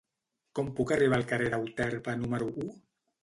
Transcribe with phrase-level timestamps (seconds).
[0.59, 2.69] Com puc arribar al carrer d'Euterpe número u?